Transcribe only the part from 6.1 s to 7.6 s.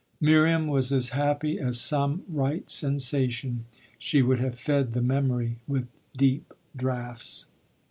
deep draughts.